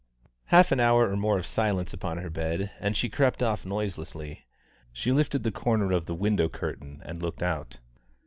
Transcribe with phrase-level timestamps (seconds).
[0.45, 4.47] Half an hour more of silence upon her bed, and she crept off noiselessly;
[4.91, 7.77] she lifted the corner of the window curtain and looked out.